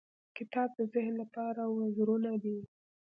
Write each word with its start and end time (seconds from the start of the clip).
•کتاب 0.37 0.69
د 0.77 0.79
ذهن 0.93 1.13
لپاره 1.21 1.61
وزرونه 1.77 2.31
دي. 2.43 2.57